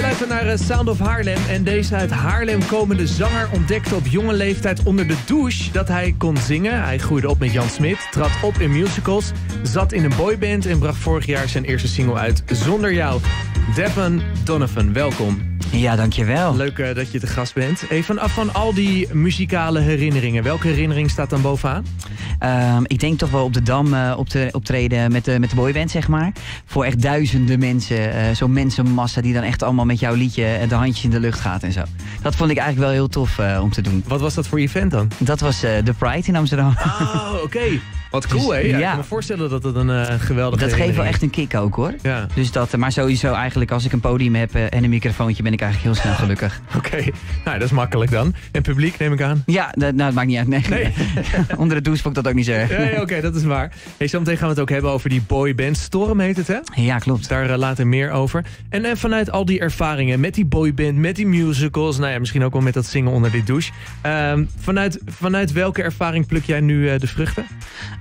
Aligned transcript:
Je 0.00 0.06
luistert 0.06 0.30
naar 0.30 0.46
eh, 0.46 0.58
Sound 0.58 0.88
of 0.88 0.98
Haarlem 0.98 1.38
en 1.48 1.64
deze 1.64 1.94
uit 1.94 2.10
Haarlem 2.10 2.66
komende 2.66 3.06
zanger 3.06 3.48
ontdekte 3.52 3.94
op 3.94 4.06
jonge 4.06 4.32
leeftijd 4.32 4.82
onder 4.82 5.06
de 5.08 5.16
douche 5.26 5.72
dat 5.72 5.88
hij 5.88 6.14
kon 6.18 6.36
zingen. 6.36 6.82
Hij 6.82 6.98
groeide 6.98 7.28
op 7.28 7.38
met 7.38 7.52
Jan 7.52 7.68
Smit, 7.68 8.08
trad 8.10 8.30
op 8.42 8.54
in 8.58 8.70
musicals, 8.70 9.30
zat 9.62 9.92
in 9.92 10.04
een 10.04 10.16
boyband 10.16 10.66
en 10.66 10.78
bracht 10.78 10.98
vorig 10.98 11.26
jaar 11.26 11.48
zijn 11.48 11.64
eerste 11.64 11.88
single 11.88 12.14
uit 12.14 12.42
Zonder 12.46 12.92
Jou. 12.92 13.20
Devon 13.74 14.22
Donovan, 14.44 14.92
welkom. 14.92 15.49
Ja, 15.72 15.96
dankjewel. 15.96 16.56
Leuk 16.56 16.78
uh, 16.78 16.94
dat 16.94 17.12
je 17.12 17.20
te 17.20 17.26
gast 17.26 17.54
bent. 17.54 17.84
Hey, 17.88 18.02
vanaf 18.02 18.32
van 18.32 18.54
al 18.54 18.74
die 18.74 19.14
muzikale 19.14 19.80
herinneringen, 19.80 20.42
welke 20.42 20.68
herinnering 20.68 21.10
staat 21.10 21.30
dan 21.30 21.42
bovenaan? 21.42 21.84
Um, 22.76 22.84
ik 22.86 23.00
denk 23.00 23.18
toch 23.18 23.30
wel 23.30 23.44
op 23.44 23.52
de 23.52 23.62
Dam 23.62 23.94
uh, 23.94 24.14
op 24.16 24.28
te, 24.28 24.48
optreden 24.52 25.12
met 25.12 25.24
de, 25.24 25.38
met 25.38 25.50
de 25.50 25.56
boyband, 25.56 25.90
zeg 25.90 26.08
maar. 26.08 26.32
Voor 26.64 26.84
echt 26.84 27.02
duizenden 27.02 27.58
mensen. 27.58 27.96
Uh, 27.96 28.34
Zo'n 28.34 28.52
mensenmassa 28.52 29.20
die 29.20 29.34
dan 29.34 29.42
echt 29.42 29.62
allemaal 29.62 29.84
met 29.84 30.00
jouw 30.00 30.14
liedje 30.14 30.58
de 30.68 30.74
handjes 30.74 31.04
in 31.04 31.10
de 31.10 31.20
lucht 31.20 31.40
gaat 31.40 31.62
en 31.62 31.72
zo. 31.72 31.82
Dat 32.22 32.34
vond 32.36 32.50
ik 32.50 32.56
eigenlijk 32.56 32.86
wel 32.86 32.96
heel 32.96 33.08
tof 33.08 33.38
om 33.60 33.70
te 33.70 33.82
doen. 33.82 34.04
Wat 34.06 34.20
was 34.20 34.34
dat 34.34 34.46
voor 34.46 34.58
event 34.58 34.90
dan? 34.90 35.10
Dat 35.18 35.40
was 35.40 35.60
de 35.60 35.94
Pride 35.98 36.28
in 36.28 36.36
Amsterdam. 36.36 36.74
Oh, 36.78 37.30
oké. 37.34 37.42
Okay. 37.42 37.80
Wat 38.10 38.26
cool, 38.26 38.48
dus, 38.48 38.56
hè? 38.56 38.58
Ja, 38.58 38.68
ja. 38.68 38.76
Ik 38.76 38.84
kan 38.84 38.96
me 38.96 39.04
voorstellen 39.04 39.50
dat 39.50 39.62
het 39.62 39.74
een 39.74 39.88
uh, 39.88 40.06
geweldige 40.18 40.64
Dat 40.64 40.72
geeft 40.72 40.96
wel 40.96 41.04
echt 41.04 41.22
een 41.22 41.30
kick 41.30 41.54
ook, 41.54 41.74
hoor. 41.74 41.94
Ja. 42.02 42.26
Dus 42.34 42.52
dat, 42.52 42.76
maar 42.76 42.92
sowieso 42.92 43.32
eigenlijk, 43.32 43.70
als 43.70 43.84
ik 43.84 43.92
een 43.92 44.00
podium 44.00 44.34
heb 44.34 44.56
uh, 44.56 44.62
en 44.62 44.84
een 44.84 44.90
microfoontje, 44.90 45.42
ben 45.42 45.52
ik 45.52 45.60
eigenlijk 45.60 45.94
heel 45.94 46.02
snel 46.02 46.18
gelukkig. 46.18 46.60
Oké, 46.76 46.86
okay. 46.86 47.12
nou, 47.44 47.58
dat 47.58 47.66
is 47.66 47.74
makkelijk 47.74 48.10
dan. 48.10 48.34
En 48.52 48.62
publiek, 48.62 48.98
neem 48.98 49.12
ik 49.12 49.22
aan? 49.22 49.42
Ja, 49.46 49.72
dat, 49.74 49.94
nou, 49.94 50.06
het 50.06 50.14
maakt 50.14 50.26
niet 50.26 50.38
uit. 50.38 50.48
Nee. 50.48 50.64
nee. 50.70 50.92
Onder 51.56 51.76
de 51.76 51.82
douche 51.82 52.02
vond 52.02 52.16
ik 52.16 52.22
dat 52.22 52.32
ook 52.32 52.38
niet 52.38 52.46
zo 52.46 52.52
erg. 52.52 52.78
Nee, 52.78 52.92
oké, 52.92 53.00
okay, 53.00 53.20
dat 53.20 53.34
is 53.34 53.44
waar. 53.44 53.72
Hey, 53.96 54.08
zometeen 54.08 54.36
gaan 54.36 54.46
we 54.46 54.52
het 54.52 54.62
ook 54.62 54.70
hebben 54.70 54.90
over 54.90 55.08
die 55.08 55.22
boyband. 55.26 55.76
Storm 55.76 56.20
heet 56.20 56.36
het, 56.36 56.46
hè? 56.46 56.58
Ja, 56.74 56.98
klopt. 56.98 57.28
Daar 57.28 57.50
uh, 57.50 57.56
later 57.56 57.86
meer 57.86 58.10
over. 58.10 58.44
En, 58.68 58.84
en 58.84 58.96
vanuit 58.96 59.30
al 59.30 59.44
die 59.44 59.60
ervaringen 59.60 60.20
met 60.20 60.34
die 60.34 60.44
boyband, 60.44 60.96
met 60.96 61.16
die 61.16 61.26
musicals, 61.26 61.98
nou 61.98 62.12
ja, 62.12 62.18
misschien 62.18 62.44
ook 62.44 62.52
wel 62.52 62.62
met 62.62 62.74
dat 62.74 62.86
zingen 62.86 63.12
onder 63.12 63.30
die 63.30 63.44
douche. 63.44 63.72
Ehm, 64.00 64.44
vanuit, 64.58 64.98
vanuit 65.06 65.52
welke 65.52 65.82
ervaring 65.82 66.26
pluk 66.26 66.44
jij 66.44 66.60
nu 66.60 66.98
de 66.98 67.06
vruchten? 67.06 67.46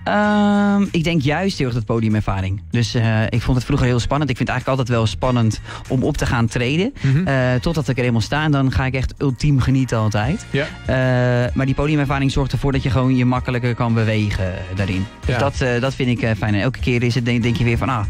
Um, 0.08 0.88
ik 0.92 1.04
denk 1.04 1.22
juist 1.22 1.58
heel 1.58 1.68
erg 1.68 1.76
dat 1.76 1.86
podiumervaring. 1.86 2.62
Dus 2.72 2.96
uh, 2.96 3.24
ik 3.24 3.42
vond 3.42 3.58
het 3.58 3.66
vroeger 3.66 3.88
heel 3.88 4.00
spannend. 4.00 4.30
Ik 4.30 4.38
vind 4.38 4.50
het 4.50 4.58
eigenlijk 4.58 4.80
altijd 4.80 4.98
wel 4.98 5.08
spannend 5.08 5.62
om 5.88 6.04
op 6.04 6.18
te 6.18 6.26
gaan 6.26 6.48
treden. 6.48 6.94
Mm 7.02 7.12
-hmm. 7.12 7.28
uh, 7.28 7.54
totdat 7.54 7.88
ik 7.88 7.98
er 7.98 8.04
eenmaal 8.04 8.22
sta 8.22 8.44
en 8.44 8.52
dan 8.52 8.72
ga 8.72 8.86
ik 8.86 8.94
echt 8.94 9.14
ultiem 9.18 9.60
genieten 9.60 9.98
altijd. 9.98 10.46
Ja. 10.50 10.66
Uh, 10.66 11.54
maar 11.54 11.66
die 11.66 11.76
podiumervaring 11.76 12.32
zorgt 12.32 12.52
ervoor 12.52 12.72
dat 12.72 12.84
je 12.84 12.90
gewoon 12.90 13.16
je 13.16 13.26
makkelijker 13.26 13.76
kan 13.76 13.94
bewegen 13.94 14.54
daarin. 14.76 15.06
Dus 15.26 15.36
ja. 15.36 15.40
dat, 15.40 15.82
dat 15.82 15.96
vind 15.96 16.22
ik 16.22 16.36
fijn. 16.38 16.54
En 16.54 16.62
elke 16.62 16.80
keer 16.80 17.04
is 17.04 17.16
het, 17.16 17.26
denk, 17.26 17.44
denk, 17.44 17.56
je 17.56 17.64
weer 17.64 17.78
van, 17.78 17.90
ah, 17.90 18.06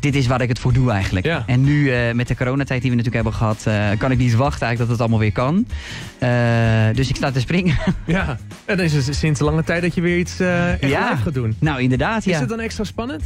dit 0.00 0.14
is 0.14 0.26
waar 0.26 0.40
ik 0.40 0.48
het 0.48 0.58
voor 0.58 0.72
doe 0.72 0.90
eigenlijk. 0.90 1.26
Ja. 1.26 1.42
En 1.46 1.64
nu 1.64 1.92
met 2.14 2.28
de 2.28 2.36
coronatijd 2.36 2.82
die 2.82 2.90
we 2.90 2.96
natuurlijk 2.96 3.24
hebben 3.24 3.40
gehad, 3.40 3.66
kan 3.98 4.10
ik 4.10 4.18
niet 4.18 4.34
wachten 4.34 4.66
eigenlijk 4.66 4.78
dat 4.78 4.88
het 4.88 5.00
allemaal 5.00 5.18
weer 5.18 5.32
kan. 5.32 5.66
dus 6.94 7.08
ik 7.08 7.16
sta 7.16 7.30
te 7.30 7.40
springen. 7.40 7.78
Ja, 8.06 8.38
en 8.64 8.76
dan 8.76 8.86
is 8.86 8.92
het 9.06 9.16
sinds 9.16 9.40
lange 9.40 9.64
tijd 9.64 9.82
dat 9.82 9.94
je 9.94 10.00
weer 10.00 10.18
iets 10.18 10.40
echt 10.40 10.90
ja. 10.90 11.16
gaat 11.16 11.34
doen. 11.34 11.56
Nou, 11.58 11.80
inderdaad, 11.80 12.24
ja. 12.24 12.32
Is 12.32 12.40
het 12.40 12.48
dan 12.48 12.60
extra 12.60 12.84
spannend? 12.84 13.22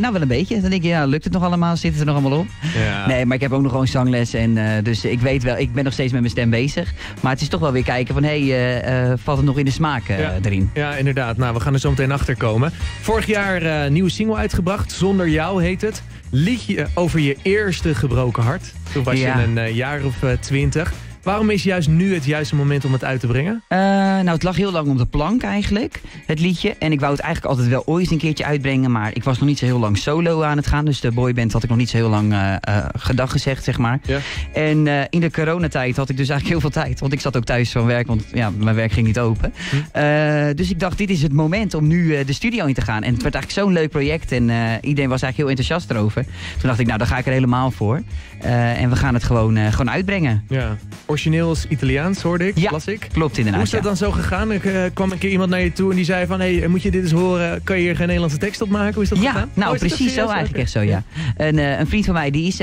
Nou, 0.00 0.12
wel 0.12 0.20
een 0.20 0.28
beetje. 0.28 0.60
Dan 0.60 0.70
denk 0.70 0.82
je, 0.82 0.88
ja, 0.88 1.04
lukt 1.04 1.24
het 1.24 1.32
nog 1.32 1.42
allemaal? 1.42 1.76
Zit 1.76 1.90
het 1.90 2.00
er 2.00 2.06
nog 2.06 2.16
allemaal 2.16 2.38
op? 2.38 2.46
Ja. 2.74 3.06
Nee, 3.06 3.26
maar 3.26 3.36
ik 3.36 3.42
heb 3.42 3.52
ook 3.52 3.62
nog 3.62 3.70
gewoon 3.70 3.86
zangles. 3.86 4.34
En, 4.34 4.82
dus 4.82 5.04
ik 5.04 5.20
weet 5.20 5.42
wel, 5.42 5.56
ik 5.56 5.72
ben 5.72 5.84
nog 5.84 5.92
steeds 5.92 6.12
met 6.12 6.20
mijn 6.20 6.32
stem 6.32 6.50
bezig. 6.50 6.92
Maar 7.20 7.32
het 7.32 7.40
is 7.40 7.48
toch 7.48 7.60
wel 7.60 7.72
weer 7.72 7.84
kijken 7.84 8.14
van, 8.14 8.22
hé, 8.22 8.48
hey, 8.48 9.16
valt 9.18 9.36
het 9.36 9.46
nog 9.46 9.58
in 9.58 9.64
de 9.64 9.70
smaak 9.70 10.08
erin? 10.42 10.70
Ja, 10.74 10.94
inderdaad. 10.94 11.36
Nou, 11.36 11.54
we 11.54 11.60
gaan 11.60 11.72
er 11.72 11.80
zo 11.80 11.90
meteen 11.90 12.12
achter 12.12 12.36
komen. 12.36 12.72
Vorig 13.00 13.26
jaar 13.26 13.90
nieuwe 13.90 14.10
single 14.10 14.36
uitgebracht. 14.36 14.92
Zonder 14.92 15.28
jou 15.28 15.62
heet 15.62 15.80
het. 15.80 16.02
Liedje 16.30 16.86
over 16.94 17.20
je 17.20 17.36
eerste 17.42 17.94
gebroken 17.94 18.42
hart. 18.42 18.72
Toen 18.92 19.04
was 19.04 19.18
je 19.18 19.26
een 19.26 19.74
jaar 19.74 20.04
of 20.04 20.14
twintig. 20.40 20.92
Waarom 21.26 21.50
is 21.50 21.62
juist 21.62 21.88
nu 21.88 22.14
het 22.14 22.24
juiste 22.24 22.54
moment 22.54 22.84
om 22.84 22.92
het 22.92 23.04
uit 23.04 23.20
te 23.20 23.26
brengen? 23.26 23.62
Uh, 23.68 23.78
nou, 23.78 24.28
het 24.28 24.42
lag 24.42 24.56
heel 24.56 24.72
lang 24.72 24.88
op 24.88 24.98
de 24.98 25.06
plank 25.06 25.42
eigenlijk, 25.42 26.00
het 26.26 26.40
liedje. 26.40 26.74
En 26.78 26.92
ik 26.92 27.00
wou 27.00 27.12
het 27.12 27.20
eigenlijk 27.20 27.52
altijd 27.54 27.72
wel 27.72 27.82
ooit 27.86 28.10
een 28.10 28.18
keertje 28.18 28.44
uitbrengen. 28.44 28.90
Maar 28.90 29.10
ik 29.14 29.24
was 29.24 29.38
nog 29.38 29.48
niet 29.48 29.58
zo 29.58 29.64
heel 29.64 29.78
lang 29.78 29.98
solo 29.98 30.42
aan 30.42 30.56
het 30.56 30.66
gaan. 30.66 30.84
Dus 30.84 31.00
de 31.00 31.12
boyband 31.12 31.52
had 31.52 31.62
ik 31.62 31.68
nog 31.68 31.78
niet 31.78 31.90
zo 31.90 31.96
heel 31.96 32.08
lang 32.08 32.32
uh, 32.32 32.54
uh, 32.68 32.84
gedag 32.96 33.30
gezegd, 33.30 33.64
zeg 33.64 33.78
maar. 33.78 34.00
Ja. 34.02 34.18
En 34.52 35.08
in 35.10 35.20
de 35.20 35.30
coronatijd 35.30 35.96
had 35.96 36.08
ik 36.08 36.16
dus 36.16 36.28
eigenlijk 36.28 36.60
heel 36.60 36.70
veel 36.70 36.82
tijd. 36.82 37.00
Want 37.00 37.12
ik 37.12 37.20
zat 37.20 37.36
ook 37.36 37.44
thuis 37.44 37.70
van 37.70 37.86
werk, 37.86 38.06
want 38.06 38.24
ja, 38.32 38.50
mijn 38.58 38.76
werk 38.76 38.92
ging 38.92 39.06
niet 39.06 39.18
open. 39.18 39.52
Hm. 39.70 40.54
dus 40.54 40.70
ik 40.70 40.80
dacht, 40.80 40.98
dit 40.98 41.10
is 41.10 41.22
het 41.22 41.32
moment 41.32 41.74
om 41.74 41.86
nu 41.86 42.24
de 42.24 42.32
studio 42.32 42.66
in 42.66 42.74
te 42.74 42.80
gaan. 42.80 43.02
En 43.02 43.12
het 43.12 43.22
werd 43.22 43.34
eigenlijk 43.34 43.66
zo'n 43.66 43.76
leuk 43.76 43.90
project. 43.90 44.32
En 44.32 44.42
iedereen 44.80 45.10
was 45.10 45.22
eigenlijk 45.22 45.36
heel 45.36 45.48
enthousiast 45.48 45.90
erover. 45.90 46.22
Toen 46.22 46.68
dacht 46.68 46.78
ik, 46.78 46.86
nou, 46.86 46.98
daar 46.98 47.08
ga 47.08 47.18
ik 47.18 47.26
er 47.26 47.32
helemaal 47.32 47.70
voor. 47.70 48.02
En 48.40 48.90
we 48.90 48.96
gaan 48.96 49.14
het 49.14 49.24
gewoon, 49.24 49.56
gewoon 49.56 49.90
uitbrengen. 49.90 50.44
Ja 50.48 50.76
origineel 51.06 51.56
Italiaans, 51.68 52.22
hoorde 52.22 52.48
ik, 52.48 52.58
ja, 52.58 52.70
las 52.70 52.86
ik. 52.86 53.08
klopt 53.12 53.38
inderdaad. 53.38 53.60
Hoe 53.60 53.70
is 53.70 53.74
dat 53.74 53.82
dan 53.82 53.96
zo 53.96 54.10
gegaan? 54.10 54.50
Er 54.50 54.84
uh, 54.84 54.90
kwam 54.94 55.12
een 55.12 55.18
keer 55.18 55.30
iemand 55.30 55.50
naar 55.50 55.60
je 55.60 55.72
toe 55.72 55.90
en 55.90 55.96
die 55.96 56.04
zei 56.04 56.26
van... 56.26 56.40
hey, 56.40 56.68
moet 56.68 56.82
je 56.82 56.90
dit 56.90 57.02
eens 57.02 57.12
horen? 57.12 57.62
Kan 57.64 57.76
je 57.76 57.82
hier 57.82 57.96
geen 57.96 58.06
Nederlandse 58.06 58.38
tekst 58.38 58.60
op 58.60 58.68
maken? 58.68 58.94
Hoe 58.94 59.02
is 59.02 59.08
dat 59.08 59.18
ja, 59.18 59.32
gegaan? 59.32 59.50
nou 59.54 59.78
precies 59.78 60.14
zo 60.14 60.26
eigenlijk 60.28 60.58
echt 60.58 60.70
zo, 60.70 60.80
ja. 60.80 61.02
Een, 61.36 61.58
een 61.58 61.86
vriend 61.86 62.04
van 62.04 62.14
mij, 62.14 62.30
die 62.30 62.46
is 62.46 62.60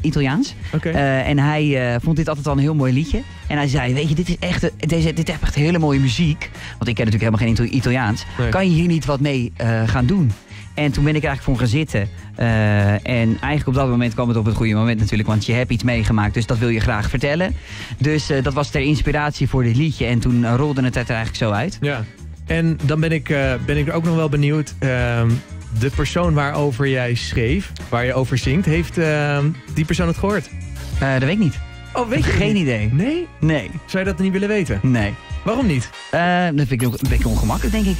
Italiaans. 0.00 0.54
Okay. 0.74 0.92
en 1.22 1.38
hij 1.38 1.98
vond 2.02 2.16
dit 2.16 2.28
altijd 2.28 2.46
al 2.46 2.52
een 2.52 2.58
heel 2.58 2.74
mooi 2.74 2.92
liedje. 2.92 3.22
En 3.46 3.56
hij 3.56 3.68
zei, 3.68 3.94
weet 3.94 4.08
je, 4.08 4.14
dit 4.14 4.28
is 4.28 4.38
echt, 4.38 4.70
deze, 4.76 5.12
dit 5.12 5.28
is 5.28 5.34
echt 5.40 5.54
hele 5.54 5.78
mooie 5.78 6.00
muziek. 6.00 6.50
Want 6.78 6.88
ik 6.88 6.94
ken 6.94 7.04
natuurlijk 7.04 7.38
helemaal 7.38 7.56
geen 7.56 7.76
Italiaans. 7.76 8.24
Nee. 8.38 8.48
Kan 8.48 8.70
je 8.70 8.74
hier 8.74 8.86
niet 8.86 9.04
wat 9.04 9.20
mee 9.20 9.52
gaan 9.86 10.06
doen? 10.06 10.32
En 10.74 10.92
toen 10.92 11.04
ben 11.04 11.14
ik 11.16 11.24
eigenlijk 11.24 11.42
voor 11.42 11.56
gaan 11.56 11.78
zitten. 11.78 12.08
Uh, 12.38 12.92
en 12.92 13.28
eigenlijk 13.40 13.66
op 13.66 13.74
dat 13.74 13.88
moment 13.88 14.14
kwam 14.14 14.28
het 14.28 14.36
op 14.36 14.44
het 14.44 14.54
goede 14.54 14.74
moment 14.74 15.00
natuurlijk. 15.00 15.28
Want 15.28 15.46
je 15.46 15.52
hebt 15.52 15.70
iets 15.70 15.82
meegemaakt, 15.82 16.34
dus 16.34 16.46
dat 16.46 16.58
wil 16.58 16.68
je 16.68 16.80
graag 16.80 17.10
vertellen. 17.10 17.54
Dus 17.98 18.30
uh, 18.30 18.42
dat 18.42 18.54
was 18.54 18.70
ter 18.70 18.80
inspiratie 18.80 19.48
voor 19.48 19.62
dit 19.62 19.76
liedje. 19.76 20.06
En 20.06 20.18
toen 20.18 20.56
rolde 20.56 20.82
het 20.82 20.96
er 20.96 21.06
eigenlijk 21.06 21.36
zo 21.36 21.50
uit. 21.50 21.78
Ja, 21.80 22.04
en 22.46 22.78
dan 22.84 23.00
ben 23.00 23.12
ik, 23.12 23.36
ben 23.66 23.76
ik 23.76 23.92
ook 23.92 24.04
nog 24.04 24.16
wel 24.16 24.28
benieuwd. 24.28 24.74
Ehm, 24.78 25.30
de 25.78 25.90
persoon 25.90 26.34
waarover 26.34 26.88
jij 26.88 27.14
schreef, 27.14 27.72
waar 27.88 28.04
je 28.04 28.14
over 28.14 28.38
zingt, 28.38 28.66
heeft 28.66 28.98
ehm, 28.98 29.46
die 29.74 29.84
persoon 29.84 30.06
het 30.06 30.16
gehoord? 30.16 30.50
dat 30.98 31.18
weet 31.18 31.30
ik 31.30 31.38
niet. 31.38 31.58
Oh, 31.92 32.08
weet 32.08 32.24
je 32.24 32.30
Geen 32.30 32.56
idee. 32.56 32.88
Nee? 32.92 33.26
Nee. 33.40 33.70
Zou 33.86 34.04
je 34.04 34.10
dat 34.10 34.18
niet 34.18 34.32
willen 34.32 34.48
weten? 34.48 34.80
Nee. 34.82 35.14
Waarom 35.44 35.66
niet? 35.66 35.90
dat 36.54 36.66
vind 36.66 36.72
ik 36.72 36.82
een 36.82 37.08
beetje 37.08 37.28
ongemakkelijk, 37.28 37.74
denk 37.74 37.86
ik. 37.86 37.96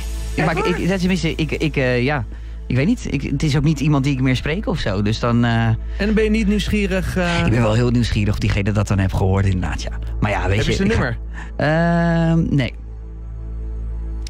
Ik, 0.78 0.98
tenminste, 0.98 1.32
ik, 1.36 1.50
ik 1.50 1.74
ja... 2.02 2.24
Ik 2.66 2.76
weet 2.76 2.86
niet. 2.86 3.06
Ik, 3.12 3.22
het 3.22 3.42
is 3.42 3.56
ook 3.56 3.64
niet 3.64 3.80
iemand 3.80 4.04
die 4.04 4.12
ik 4.12 4.20
meer 4.20 4.36
spreek 4.36 4.66
of 4.66 4.78
zo. 4.78 5.02
Dus 5.02 5.20
dan, 5.20 5.44
uh... 5.44 5.66
En 5.66 5.78
dan 5.98 6.14
ben 6.14 6.24
je 6.24 6.30
niet 6.30 6.46
nieuwsgierig? 6.46 7.16
Uh... 7.16 7.44
Ik 7.44 7.50
ben 7.50 7.62
wel 7.62 7.74
heel 7.74 7.90
nieuwsgierig 7.90 8.32
of 8.32 8.38
diegene 8.38 8.72
dat 8.72 8.88
dan 8.88 8.98
heeft 8.98 9.14
gehoord 9.14 9.44
inderdaad, 9.44 9.82
ja. 9.82 9.98
Maar 10.20 10.30
ja, 10.30 10.48
weet 10.48 10.56
Heb 10.56 10.66
je... 10.66 10.70
Heb 10.70 10.70
je 10.70 10.74
zijn 10.74 10.88
nummer? 10.88 11.18
Ga... 11.56 12.30
Uh, 12.30 12.44
nee. 12.50 12.74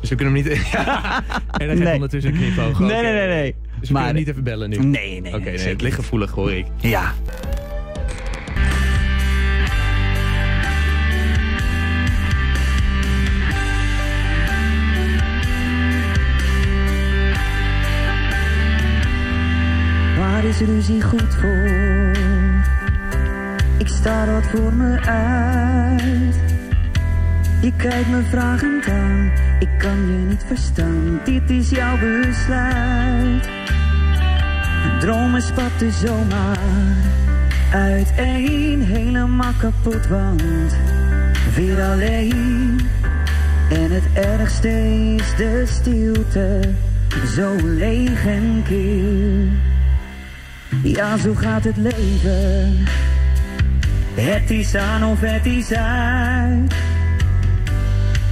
Dus 0.00 0.08
we 0.12 0.14
kunnen 0.16 0.34
hem 0.34 0.44
niet... 0.44 0.52
en 1.60 1.66
dan 1.68 1.78
nee. 1.78 1.94
ondertussen 1.94 2.32
een 2.32 2.38
knipoog. 2.38 2.78
Nee, 2.78 3.02
nee, 3.02 3.12
nee, 3.12 3.26
nee. 3.26 3.54
Dus 3.80 3.88
we 3.88 3.94
maar... 3.94 4.04
kunnen 4.04 4.22
niet 4.22 4.30
even 4.30 4.44
bellen 4.44 4.70
nu? 4.70 4.76
Nee, 4.76 5.20
nee. 5.20 5.32
Oké, 5.32 5.40
okay, 5.40 5.54
nee, 5.54 5.68
het 5.68 5.80
ligt 5.80 5.94
gevoelig 5.94 6.30
hoor 6.30 6.52
ik. 6.52 6.66
Ja. 6.80 7.12
Is 20.60 20.66
ruzie 20.66 21.02
goed 21.02 21.34
voor? 21.34 22.16
Ik 23.78 23.88
sta 23.88 24.26
wat 24.26 24.46
voor 24.46 24.72
me 24.72 25.00
uit. 25.00 26.36
Je 27.60 27.72
kijkt 27.76 28.08
me 28.08 28.22
vragend 28.22 28.88
aan, 28.88 29.32
ik 29.58 29.68
kan 29.78 29.96
je 29.96 30.26
niet 30.28 30.44
verstaan. 30.46 31.20
Dit 31.24 31.50
is 31.50 31.70
jouw 31.70 31.98
besluit. 31.98 33.48
Dromen 35.00 35.42
spatten 35.42 35.92
zomaar 35.92 36.58
uiteen, 37.72 38.82
helemaal 38.82 39.52
kapot, 39.58 40.06
want 40.06 40.76
weer 41.54 41.82
alleen. 41.82 42.80
En 43.70 43.90
het 43.90 44.12
ergste 44.12 44.68
is 45.16 45.36
de 45.36 45.62
stilte, 45.66 46.60
zo 47.26 47.56
leeg 47.62 48.26
en 48.26 48.62
kil. 48.68 49.72
Ja, 50.82 51.16
zo 51.16 51.34
gaat 51.34 51.64
het 51.64 51.76
leven. 51.76 52.84
Het 54.14 54.50
is 54.50 54.74
aan 54.74 55.04
of 55.04 55.20
het 55.20 55.46
is 55.46 55.72
uit. 55.72 56.74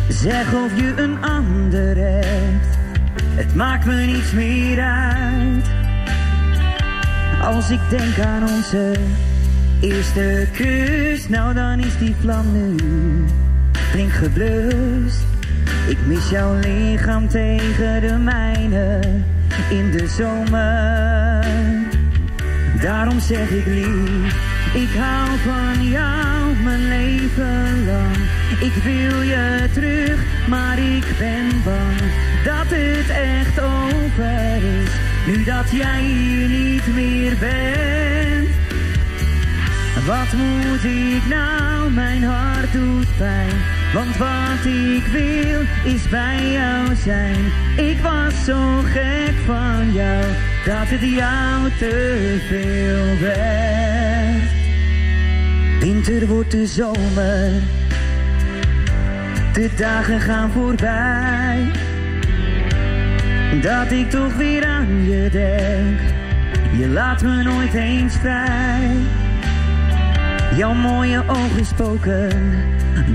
Zeg 0.09 0.55
of 0.55 0.77
je 0.77 0.95
een 0.97 1.25
ander 1.25 1.97
hebt. 1.97 2.77
Het 3.35 3.55
maakt 3.55 3.85
me 3.85 3.95
niets 3.95 4.33
meer 4.33 4.81
uit. 4.81 5.65
Als 7.43 7.71
ik 7.71 7.81
denk 7.91 8.19
aan 8.19 8.43
onze 8.43 8.93
eerste 9.81 10.47
kus, 10.53 11.29
nou 11.29 11.55
dan 11.55 11.79
is 11.79 11.99
die 11.99 12.15
vlam 12.21 12.53
nu 12.53 12.77
flink 13.73 14.13
geblust. 14.13 15.25
Ik 15.89 15.99
mis 16.07 16.31
jouw 16.31 16.55
lichaam 16.59 17.29
tegen 17.29 18.01
de 18.01 18.19
mijne 18.19 19.01
in 19.71 19.91
de 19.91 20.07
zomer. 20.07 21.82
Daarom 22.83 23.21
zeg 23.21 23.51
ik 23.51 23.67
lief 23.67 24.35
Ik 24.75 24.95
hou 24.99 25.39
van 25.39 25.89
jou 25.89 26.57
mijn 26.63 26.89
leven 26.89 27.85
lang. 27.87 28.17
Ik 28.61 28.83
wil 28.83 29.23
je 29.23 29.69
terug, 29.73 30.25
maar 30.49 30.79
ik 30.79 31.05
ben 31.19 31.63
bang 31.65 31.99
dat 32.45 32.67
het 32.69 33.09
echt 33.09 33.61
over 33.61 34.57
is. 34.57 34.91
Nu 35.27 35.45
dat 35.45 35.71
jij 35.71 36.01
hier 36.01 36.49
niet 36.49 36.87
meer 36.95 37.37
bent. 37.39 38.49
Wat 40.07 40.33
moet 40.33 40.85
ik 40.85 41.23
nou? 41.29 41.91
Mijn 41.91 42.23
hart 42.23 42.73
doet 42.73 43.17
pijn. 43.17 43.57
Want 43.95 44.17
wat 44.17 44.65
ik 44.65 45.05
wil 45.07 45.93
is 45.93 46.09
bij 46.09 46.53
jou 46.53 46.95
zijn. 46.95 47.45
Ik 47.77 48.01
was 48.01 48.45
zo 48.45 48.81
gek 48.93 49.35
van 49.47 49.93
jou 49.93 50.25
dat 50.65 50.89
het 50.89 51.01
jou 51.01 51.71
te 51.79 52.37
veel 52.49 53.19
werd. 53.21 54.51
Winter 55.81 56.27
wordt 56.27 56.51
de 56.51 56.67
zomer. 56.67 57.51
De 59.53 59.71
dagen 59.77 60.21
gaan 60.21 60.51
voorbij. 60.51 61.71
Dat 63.63 63.91
ik 63.91 64.11
toch 64.11 64.37
weer 64.37 64.67
aan 64.67 65.05
je 65.05 65.29
denk. 65.31 66.01
Je 66.79 66.89
laat 66.89 67.23
me 67.23 67.43
nooit 67.43 67.75
eens 67.75 68.17
vrij. 68.17 68.91
Jouw 70.57 70.75
mooie 70.75 71.23
ogen 71.27 71.65
spoken 71.65 72.31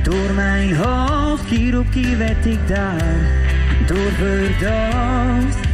door 0.03 0.33
mijn 0.35 0.75
hoofd. 0.75 1.45
Kier 1.45 1.79
op 1.79 1.85
kier 1.91 2.17
werd 2.17 2.45
ik 2.45 2.67
daar 2.67 3.15
door 3.85 4.11
verdoofd. 4.11 5.67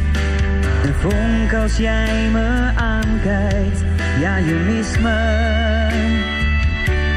De 0.84 0.92
vonk 0.92 1.54
als 1.62 1.76
jij 1.76 2.28
me 2.32 2.70
aankijkt, 2.76 3.84
ja 4.20 4.36
je 4.36 4.54
mist 4.54 5.00
me. 5.00 5.42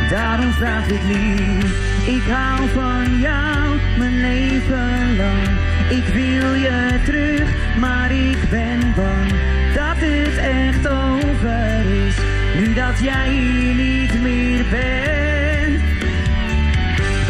Daarom 0.10 0.52
vraag 0.52 0.88
ik 0.88 1.02
lief, 1.08 1.98
ik 2.08 2.24
hou 2.32 2.70
van 2.70 3.20
jou 3.20 3.78
mijn 3.98 4.22
leven 4.22 5.16
lang. 5.18 5.48
Ik 5.90 6.14
wil 6.14 6.54
je 6.54 7.00
terug, 7.06 7.78
maar 7.80 8.12
ik 8.12 8.50
ben 8.50 8.80
bang 8.96 9.30
dat 9.74 9.98
het 9.98 10.38
echt 10.38 10.88
over 10.88 12.06
is. 12.06 12.16
Nu 12.56 12.74
dat 12.74 13.00
jij 13.00 13.30
hier 13.30 13.76
niet 13.76 14.22
meer 14.22 14.66
bent. 14.72 15.82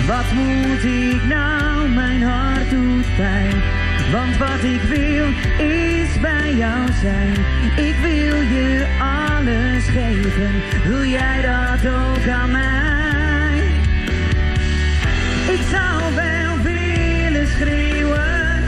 Wat 0.08 0.32
moet 0.34 0.84
ik 0.84 1.24
nou? 1.24 1.90
Mijn 1.90 2.24
hart 2.24 2.70
doet 2.70 3.16
pijn. 3.16 3.77
Want 4.12 4.38
wat 4.38 4.64
ik 4.64 4.82
wil 4.82 5.26
is 5.68 6.20
bij 6.22 6.56
jou 6.56 6.92
zijn. 7.02 7.32
Ik 7.88 7.96
wil 8.02 8.42
je 8.42 8.86
alles 9.00 9.86
geven. 9.86 10.52
Wil 10.88 11.04
jij 11.06 11.42
dat 11.42 11.92
ook 11.92 12.28
aan 12.28 12.52
mij? 12.52 13.58
Ik 15.54 15.62
zou 15.72 16.16
wel 16.16 16.62
willen 16.64 17.48
schreeuwen 17.48 18.64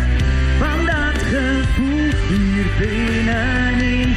van 0.57 0.85
dat 0.85 1.23
gevoel 1.23 2.09
hier 2.27 2.65
binnenin. 2.79 4.15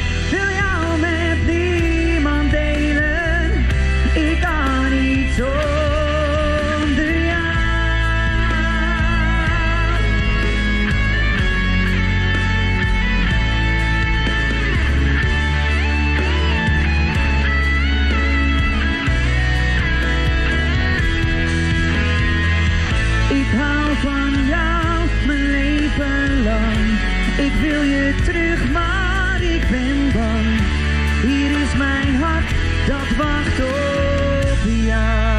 Terug, 28.25 28.71
maar 28.73 29.43
ik 29.43 29.69
ben 29.71 30.13
bang. 30.13 30.61
Hier 31.23 31.51
is 31.61 31.77
mijn 31.77 32.15
hart, 32.15 32.55
dat 32.87 33.17
wacht 33.17 33.59
op 33.61 34.71
jou. 34.87 35.33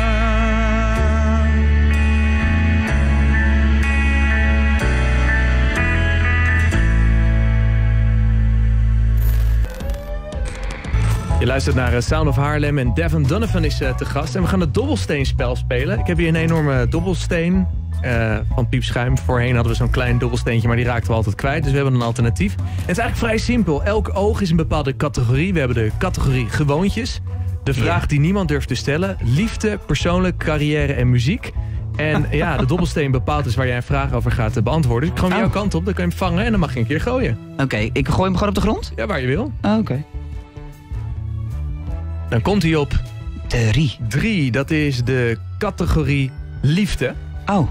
Je 11.39 11.49
luistert 11.49 11.75
naar 11.75 11.93
eh, 11.93 12.01
Sound 12.01 12.27
of 12.27 12.35
Haarlem 12.35 12.77
en 12.77 12.93
Devin 12.93 13.23
Donovan 13.23 13.63
is 13.63 13.81
eh, 13.81 13.95
te 13.95 14.05
gast. 14.05 14.35
En 14.35 14.41
we 14.41 14.47
gaan 14.47 14.59
het 14.59 14.73
dobbelsteenspel 14.73 15.55
spelen. 15.55 15.99
Ik 15.99 16.07
heb 16.07 16.17
hier 16.17 16.27
een 16.27 16.35
enorme 16.35 16.87
dobbelsteen 16.87 17.67
eh, 18.03 18.37
van 18.55 18.69
piepschuim. 18.69 19.17
Voorheen 19.17 19.53
hadden 19.53 19.71
we 19.71 19.77
zo'n 19.77 19.89
klein 19.89 20.17
dobbelsteentje, 20.17 20.67
maar 20.67 20.77
die 20.77 20.85
raakten 20.85 21.09
we 21.09 21.15
altijd 21.15 21.35
kwijt. 21.35 21.61
Dus 21.63 21.71
we 21.71 21.77
hebben 21.77 21.95
een 21.95 22.01
alternatief. 22.01 22.55
En 22.55 22.63
het 22.65 22.89
is 22.89 22.97
eigenlijk 22.97 23.17
vrij 23.17 23.37
simpel. 23.37 23.83
Elk 23.83 24.11
oog 24.13 24.41
is 24.41 24.49
een 24.49 24.55
bepaalde 24.55 24.95
categorie. 24.95 25.53
We 25.53 25.59
hebben 25.59 25.77
de 25.77 25.91
categorie 25.97 26.49
gewoontjes. 26.49 27.19
De 27.63 27.73
vraag 27.73 28.05
die 28.05 28.19
niemand 28.19 28.47
durft 28.47 28.67
te 28.67 28.75
stellen. 28.75 29.17
Liefde, 29.23 29.79
persoonlijk, 29.85 30.37
carrière 30.37 30.93
en 30.93 31.09
muziek. 31.09 31.51
En 31.95 32.25
ja, 32.31 32.57
de 32.57 32.65
dobbelsteen 32.65 33.11
bepaalt 33.11 33.43
dus 33.43 33.55
waar 33.55 33.67
jij 33.67 33.75
een 33.75 33.83
vraag 33.83 34.13
over 34.13 34.31
gaat 34.31 34.57
eh, 34.57 34.63
beantwoorden. 34.63 35.09
Dus 35.09 35.09
ik 35.09 35.17
gewoon 35.23 35.33
Oh. 35.33 35.39
jouw 35.43 35.49
kant 35.61 35.73
op, 35.75 35.85
dan 35.85 35.93
kan 35.93 36.03
je 36.03 36.09
hem 36.09 36.19
vangen 36.19 36.45
en 36.45 36.51
dan 36.51 36.59
mag 36.59 36.73
je 36.73 36.79
een 36.79 36.85
keer 36.87 37.01
gooien. 37.01 37.37
Oké, 37.57 37.77
ik 37.77 38.07
gooi 38.07 38.23
hem 38.23 38.33
gewoon 38.33 38.49
op 38.49 38.55
de 38.55 38.61
grond? 38.61 38.91
Ja, 38.95 39.05
waar 39.05 39.21
je 39.21 39.27
wil. 39.27 39.51
Oh, 39.61 39.77
Oké. 39.77 40.03
Dan 42.29 42.41
komt 42.41 42.63
hij 42.63 42.75
op 42.75 42.93
Drie. 43.47 43.97
drie. 44.09 44.51
Dat 44.51 44.71
is 44.71 45.03
de 45.03 45.37
categorie 45.57 46.31
liefde. 46.61 47.13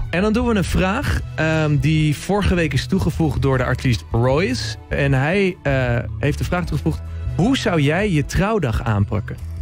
En 0.09 0.21
dan 0.21 0.33
doen 0.33 0.47
we 0.47 0.55
een 0.55 0.63
vraag 0.63 1.19
ehm, 1.35 1.77
die 1.77 2.17
vorige 2.17 2.55
week 2.55 2.73
is 2.73 2.85
toegevoegd 2.85 3.41
door 3.41 3.57
de 3.57 3.63
artiest 3.63 4.05
Royce. 4.11 4.75
En 4.89 5.13
hij 5.13 5.57
eh, 5.63 5.97
heeft 6.19 6.37
de 6.37 6.43
vraag 6.43 6.65
toegevoegd... 6.65 7.01
Hoe 7.35 7.57
zou 7.57 7.81
jij 7.81 8.11
je 8.11 8.25
trouwdag 8.25 8.83
aanpakken? 8.83 9.52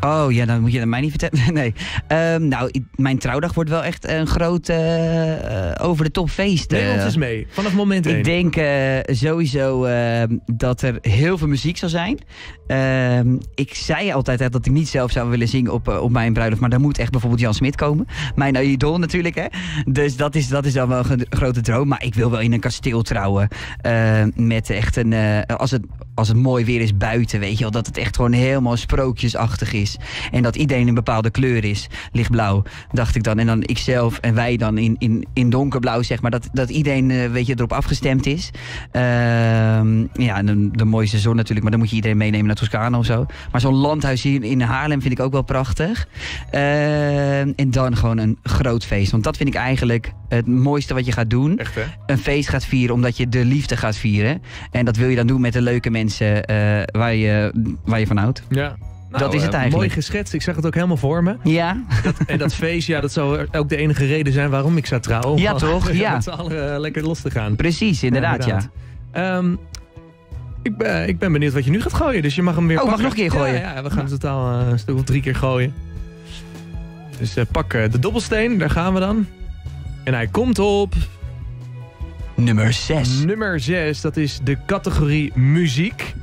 Oh 0.00 0.32
ja, 0.32 0.44
dan 0.44 0.60
moet 0.60 0.72
je 0.72 0.78
dat 0.78 0.88
mij 0.88 1.00
niet 1.00 1.10
vertellen. 1.10 1.34
Nee. 1.54 1.74
Ehm, 2.08 2.48
nou, 2.48 2.70
mijn 2.94 3.18
trouwdag 3.18 3.54
wordt 3.54 3.70
wel 3.70 3.84
echt 3.84 4.08
een 4.08 4.26
groot 4.26 4.68
eh, 4.68 5.70
eh, 5.70 5.86
over 5.86 6.04
de 6.04 6.10
top 6.10 6.30
feest. 6.30 6.70
Neem 6.70 6.86
eh. 6.88 6.94
ons 6.94 7.04
eens 7.04 7.16
mee, 7.16 7.46
vanaf 7.50 7.72
moment 7.74 8.06
één. 8.06 8.16
Ik 8.18 8.24
denk 8.24 8.56
eh, 8.56 9.14
sowieso 9.14 9.84
ehm, 9.84 10.36
dat 10.46 10.82
er 10.82 10.98
heel 11.00 11.38
veel 11.38 11.48
muziek 11.48 11.76
zal 11.76 11.88
zijn. 11.88 12.18
Ehm, 12.66 13.36
ik 13.54 13.74
zei 13.74 14.12
altijd 14.12 14.38
hè, 14.40 14.48
dat 14.48 14.66
ik 14.66 14.72
niet 14.72 14.88
zelf 14.88 15.10
zou 15.10 15.30
willen 15.30 15.48
zingen 15.48 15.72
op, 15.72 15.88
eh, 15.88 16.02
op 16.02 16.10
mijn 16.10 16.32
bruiloft. 16.32 16.60
Maar 16.60 16.70
dan 16.70 16.80
moet 16.80 16.98
echt 16.98 17.10
bijvoorbeeld 17.10 17.40
Jan 17.42 17.54
Smit 17.54 17.76
komen. 17.76 18.06
Mijn 18.34 18.68
idool 18.70 18.98
natuurlijk. 18.98 19.34
Hè? 19.34 19.46
Dus 19.92 20.16
dat 20.16 20.34
is, 20.34 20.48
dat 20.48 20.64
is 20.64 20.72
dan 20.72 20.88
wel 20.88 21.02
een 21.10 21.26
grote 21.30 21.60
droom. 21.60 21.88
Maar 21.88 22.04
ik 22.04 22.14
wil 22.14 22.30
wel 22.30 22.40
in 22.40 22.52
een 22.52 22.60
kasteel 22.60 23.02
trouwen. 23.02 23.48
eh, 23.80 24.22
met 24.34 24.70
echt 24.70 24.96
een... 24.96 25.12
eh, 25.12 25.56
als, 25.56 25.70
het, 25.70 25.82
als 26.14 26.28
het 26.28 26.36
mooi 26.36 26.64
weer 26.64 26.80
is 26.80 26.96
buiten, 26.96 27.40
weet 27.40 27.56
je 27.56 27.62
wel. 27.62 27.70
Dat 27.70 27.86
het 27.86 27.96
echt 27.98 28.16
gewoon 28.16 28.32
helemaal 28.32 28.76
sprookjesachtig 28.76 29.72
is. 29.72 29.85
En 30.30 30.42
dat 30.42 30.56
iedereen 30.56 30.88
een 30.88 30.94
bepaalde 30.94 31.30
kleur 31.30 31.64
is. 31.64 31.86
Lichtblauw, 32.12 32.62
dacht 32.92 33.16
ik 33.16 33.22
dan. 33.22 33.38
En 33.38 33.46
dan 33.46 33.62
ikzelf 33.62 34.18
en 34.18 34.34
wij 34.34 34.56
dan 34.56 34.78
in, 34.78 34.96
in, 34.98 35.26
in 35.32 35.50
donkerblauw, 35.50 36.02
zeg 36.02 36.22
maar. 36.22 36.30
Dat, 36.30 36.48
dat 36.52 36.70
iedereen, 36.70 37.10
eh, 37.10 37.30
weet 37.30 37.46
je, 37.46 37.54
erop 37.56 37.72
afgestemd 37.72 38.26
is. 38.26 38.50
Ehm, 38.90 40.00
ja, 40.12 40.36
en 40.36 40.46
de, 40.46 40.68
de 40.72 40.84
mooiste 40.84 41.18
zon 41.18 41.36
natuurlijk. 41.36 41.62
Maar 41.62 41.70
dan 41.70 41.80
moet 41.80 41.90
je 41.90 41.96
iedereen 41.96 42.16
meenemen 42.16 42.46
naar 42.46 42.56
Toscane 42.56 42.96
of 42.96 43.04
zo. 43.04 43.26
Maar 43.52 43.60
zo'n 43.60 43.74
landhuis 43.74 44.22
hier 44.22 44.44
in 44.44 44.60
Haarlem 44.60 45.00
vind 45.00 45.12
ik 45.18 45.20
ook 45.20 45.32
wel 45.32 45.42
prachtig. 45.42 46.08
Ehm, 46.50 47.52
en 47.56 47.70
dan 47.70 47.96
gewoon 47.96 48.18
een 48.18 48.38
groot 48.42 48.84
feest. 48.84 49.10
Want 49.10 49.24
dat 49.24 49.36
vind 49.36 49.48
ik 49.48 49.54
eigenlijk 49.54 50.12
het 50.28 50.46
mooiste 50.46 50.94
wat 50.94 51.06
je 51.06 51.12
gaat 51.12 51.30
doen. 51.30 51.58
Echt 51.58 51.74
hè? 51.74 51.82
Een 52.06 52.18
feest 52.18 52.48
gaat 52.48 52.64
vieren 52.64 52.94
omdat 52.94 53.16
je 53.16 53.28
de 53.28 53.44
liefde 53.44 53.76
gaat 53.76 53.96
vieren. 53.96 54.42
En 54.70 54.84
dat 54.84 54.96
wil 54.96 55.08
je 55.08 55.16
dan 55.16 55.26
doen 55.26 55.40
met 55.40 55.52
de 55.52 55.62
leuke 55.62 55.90
mensen 55.90 56.44
eh, 56.44 56.82
waar, 56.92 57.14
je, 57.14 57.52
waar 57.84 58.00
je 58.00 58.06
van 58.06 58.16
houdt. 58.16 58.42
Ja. 58.48 58.76
Dat 59.10 59.34
is 59.34 59.42
het 59.42 59.52
eh, 59.52 59.58
eigenlijk. 59.60 59.72
Mooi 59.74 59.90
geschetst, 59.90 60.34
ik 60.34 60.42
zag 60.42 60.56
het 60.56 60.66
ook 60.66 60.74
helemaal 60.74 60.96
voor 60.96 61.22
me. 61.22 61.36
Ja, 61.42 61.82
En 62.26 62.38
dat 62.38 62.54
feest, 62.54 62.86
ja, 62.86 63.00
dat 63.00 63.12
zou 63.12 63.46
ook 63.52 63.68
de 63.68 63.76
enige 63.76 64.06
reden 64.06 64.32
zijn 64.32 64.50
waarom 64.50 64.76
ik 64.76 64.86
zou 64.86 65.00
trouwen. 65.00 65.40
Ja, 65.40 65.54
toch? 65.54 65.90
Ja. 65.92 66.12
Met 66.12 66.22
z'n 66.24 66.30
allen 66.30 66.72
eh, 66.72 66.78
lekker 66.80 67.02
los 67.02 67.20
te 67.20 67.30
gaan. 67.30 67.56
precies, 67.56 68.02
inderdaad, 68.02 68.44
ja. 68.44 68.52
inderdaad. 68.52 68.70
Ehm, 69.12 69.52
ik, 70.62 70.76
ben, 70.76 71.08
ik 71.08 71.18
ben 71.18 71.32
benieuwd 71.32 71.52
wat 71.52 71.64
je 71.64 71.70
nu 71.70 71.80
gaat 71.80 71.94
gooien, 71.94 72.22
dus 72.22 72.34
je 72.34 72.42
mag 72.42 72.54
hem 72.54 72.66
weer 72.66 72.76
Oh, 72.80 72.84
mag 72.84 72.90
pakken. 72.94 73.08
nog 73.08 73.18
een 73.18 73.30
keer 73.30 73.38
gooien? 73.40 73.60
Ja, 73.60 73.74
ja 73.74 73.82
we 73.82 73.90
gaan 73.90 74.06
totaal 74.06 74.60
eh, 74.60 74.68
een 74.68 74.78
stuk 74.78 74.94
of 74.94 75.02
drie 75.02 75.22
keer 75.22 75.36
gooien. 75.36 75.74
Dus 77.18 77.36
pak 77.50 77.70
de 77.70 77.98
dobbelsteen, 77.98 78.58
daar 78.58 78.70
gaan 78.70 78.94
we 78.94 79.00
dan. 79.00 79.26
En 80.04 80.14
hij 80.14 80.26
komt 80.26 80.58
op 80.58 80.94
Nummer 82.34 82.72
6. 82.72 83.08
nummer 83.24 83.60
6, 83.60 84.00
dat 84.00 84.16
is 84.16 84.40
de 84.44 84.56
categorie 84.66 85.32
muziek. 85.34 86.14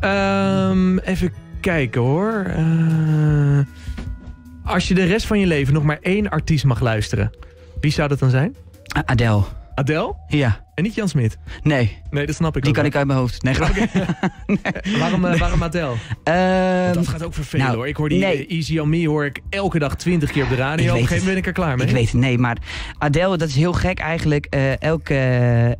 Ehm, 0.00 0.98
even 0.98 1.32
kijken 1.66 2.00
hoor. 2.00 2.44
Eh, 2.44 3.58
als 4.64 4.88
je 4.88 4.94
de 4.94 5.04
rest 5.04 5.26
van 5.26 5.38
je 5.38 5.46
leven 5.46 5.74
nog 5.74 5.82
maar 5.82 5.98
één 6.00 6.28
artiest 6.28 6.64
mag 6.64 6.80
luisteren, 6.80 7.30
wie 7.80 7.90
zou 7.90 8.08
dat 8.08 8.18
dan 8.18 8.30
zijn? 8.30 8.56
Adele. 9.04 9.42
Adele? 9.74 10.14
Ja. 10.28 10.64
En 10.74 10.82
niet 10.82 10.94
Jan 10.94 11.08
Smit? 11.08 11.38
Nee. 11.62 12.02
Nee, 12.16 12.26
dat 12.26 12.34
snap 12.34 12.56
ik 12.56 12.62
Die 12.62 12.70
ook 12.76 12.82
kan 12.82 12.82
wel. 12.82 12.92
ik 12.92 12.98
uit 12.98 13.06
mijn 13.06 13.18
hoofd. 13.18 13.42
Nee, 13.42 13.54
grapje. 13.54 13.88
Waarom, 14.98 15.24
eh, 15.24 15.38
waarom 15.40 15.62
Adele? 15.62 15.92
Ehm, 16.22 16.82
Want 16.84 16.94
dat 16.94 17.08
gaat 17.08 17.22
ook 17.22 17.34
vervelen 17.34 17.64
nou, 17.66 17.76
hoor. 17.78 17.88
Ik 17.88 17.96
hoor 17.96 18.08
die 18.08 18.18
nee. 18.18 18.46
eh, 18.46 18.56
Easy 18.56 18.78
on 18.78 18.88
Me 18.88 19.08
hoor 19.08 19.24
ik 19.24 19.40
elke 19.48 19.78
dag 19.78 19.94
20 19.96 20.30
keer 20.30 20.42
op 20.42 20.48
de 20.48 20.54
radio. 20.54 20.84
Ik 20.84 20.90
Op 20.90 20.96
een 20.96 21.06
gegeven 21.06 21.16
moment 21.26 21.26
ben 21.26 21.36
ik 21.36 21.46
er 21.46 21.52
klaar 21.62 21.76
mee. 21.76 21.86
Ik 21.86 21.92
weet 21.92 22.10
het, 22.10 22.20
nee, 22.20 22.38
maar 22.38 22.56
Adele, 22.98 23.36
dat 23.36 23.48
is 23.48 23.54
heel 23.54 23.72
gek 23.72 23.98
eigenlijk. 23.98 24.46
Eh, 24.50 24.80
elke, 24.82 25.14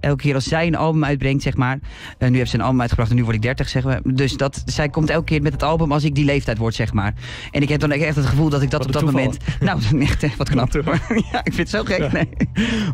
elke 0.01 0.23
keer 0.23 0.35
als 0.35 0.45
zij 0.45 0.67
een 0.67 0.75
album 0.77 1.05
uitbrengt, 1.05 1.43
zeg 1.43 1.57
maar. 1.57 1.79
nu 2.19 2.37
heeft 2.37 2.51
ze 2.51 2.57
een 2.57 2.63
album 2.63 2.81
uitgebracht 2.81 3.11
en 3.11 3.17
nu 3.17 3.23
word 3.25 3.37
ik 3.37 3.43
30, 3.43 3.69
zeg 3.69 3.85
maar. 3.85 4.01
Dus 4.05 4.33
dat, 4.37 4.63
zij 4.65 4.89
komt 4.89 5.11
elke 5.11 5.25
keer 5.25 5.43
met 5.43 5.53
het 5.53 5.63
album 5.63 5.93
als 5.93 6.05
ik 6.05 6.15
die 6.15 6.25
leeftijd 6.25 6.59
word, 6.59 6.75
zeg 6.75 6.93
maar. 6.93 7.15
En 7.51 7.63
ik 7.63 7.69
heb 7.69 7.81
dan 7.81 7.91
echt 7.93 8.17
het 8.17 8.27
gevoel 8.27 8.49
dat 8.49 8.63
ik 8.63 8.71
dat 8.71 8.79
Wat 8.79 8.87
op 8.87 8.93
dat 8.93 9.03
toeval. 9.03 9.21
moment. 9.21 9.45
Nou, 9.61 10.01
echt 10.07 10.37
wat 10.37 10.49
knap. 10.49 10.73
ja, 11.33 11.45
ik 11.45 11.53
vind 11.55 11.57
het 11.57 11.69
zo 11.69 11.85
gek. 11.85 12.13
Nee. 12.13 12.29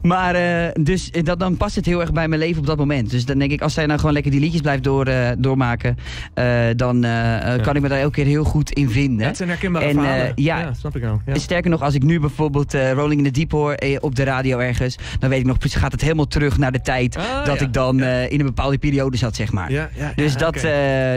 Maar 0.02 0.34
eh, 0.34 0.70
dus 0.84 1.10
dat, 1.10 1.40
dan 1.40 1.56
past 1.56 1.76
het 1.76 1.86
heel 1.86 2.00
erg 2.00 2.12
bij 2.12 2.28
mijn 2.28 2.40
leven 2.40 2.60
op 2.60 2.66
dat 2.66 2.76
moment. 2.78 3.10
Dus 3.10 3.24
dan 3.32 3.40
denk 3.40 3.60
ik, 3.60 3.60
als 3.62 3.74
zij 3.74 3.86
nou 3.86 3.98
gewoon 3.98 4.14
lekker 4.14 4.30
die 4.32 4.40
liedjes 4.40 4.60
blijft 4.60 4.84
door, 4.84 5.06
eh, 5.06 5.30
doormaken, 5.38 5.96
eh, 6.34 6.44
dan 6.76 7.04
eh, 7.04 7.62
kan 7.62 7.76
ik 7.76 7.82
me 7.82 7.88
daar 7.88 7.98
elke 7.98 8.14
keer 8.14 8.26
heel 8.26 8.44
goed 8.44 8.70
in 8.72 8.90
vinden. 8.90 9.20
Ja, 9.20 9.26
het 9.26 9.36
zijn 9.36 9.48
herkenbare 9.48 9.84
En, 9.84 9.94
verhalen. 9.94 10.32
ja. 10.34 10.72
snap 10.74 10.96
ik 10.96 11.02
nou. 11.02 11.18
Sterker 11.32 11.70
nog, 11.70 11.82
als 11.82 11.94
ik 11.94 12.02
nu 12.02 12.20
bijvoorbeeld 12.20 12.74
Rolling 12.74 13.20
in 13.20 13.32
the 13.32 13.38
Deep 13.38 13.50
hoor 13.50 13.72
eh, 13.72 13.96
op 14.00 14.14
de 14.14 14.22
radio 14.24 14.58
ergens, 14.58 14.96
dan 15.18 15.30
weet 15.30 15.40
ik 15.40 15.46
nog, 15.46 15.58
precies 15.58 15.78
gaat 15.78 15.92
het 15.92 16.00
helemaal 16.00 16.26
terug 16.26 16.58
naar 16.58 16.72
de 16.72 16.80
tijd 16.80 17.16
Ah, 17.16 17.44
dat 17.44 17.60
ik 17.60 17.72
dan 17.72 18.02
in 18.02 18.40
een 18.40 18.46
bepaalde 18.46 18.78
periode 18.78 19.16
zat, 19.16 19.36
zeg 19.36 19.52
maar. 19.52 19.70
Ja, 19.70 19.88
ja, 19.96 20.06
ja, 20.06 20.12
Dus 20.16 20.36
dat, 20.36 20.66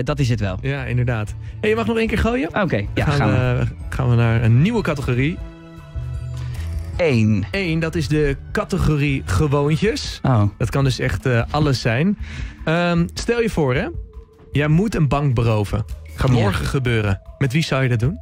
dat 0.05 0.19
is 0.19 0.29
het 0.29 0.39
wel. 0.39 0.57
Ja, 0.61 0.83
inderdaad. 0.83 1.33
Hey, 1.61 1.69
je 1.69 1.75
mag 1.75 1.85
nog 1.85 1.97
één 1.97 2.07
keer 2.07 2.17
gooien. 2.17 2.61
Oké, 2.61 2.85
ja, 2.93 3.05
gaan 3.05 3.29
we, 3.29 3.63
gaan 3.89 4.09
we 4.09 4.15
naar 4.15 4.43
een 4.43 4.61
nieuwe 4.61 4.81
categorie. 4.81 5.37
Eén. 6.97 7.45
Eén, 7.51 7.79
dat 7.79 7.95
is 7.95 8.07
de 8.07 8.35
categorie 8.51 9.21
gewoontjes. 9.25 10.19
Oh. 10.23 10.43
Dat 10.57 10.69
kan 10.69 10.83
dus 10.83 10.99
echt 10.99 11.25
eh, 11.25 11.41
alles 11.51 11.81
zijn. 11.81 12.17
Ehm, 12.65 13.07
stel 13.13 13.41
je 13.41 13.49
voor, 13.49 13.75
hè. 13.75 13.87
Jij 14.51 14.67
moet 14.67 14.95
een 14.95 15.07
bank 15.07 15.33
beroven. 15.33 15.85
Gaat 16.15 16.29
Ja. 16.29 16.33
morgen 16.35 16.65
gebeuren. 16.65 17.21
Met 17.37 17.53
wie 17.53 17.63
zou 17.63 17.83
je 17.83 17.89
dat 17.89 17.99
doen? 17.99 18.19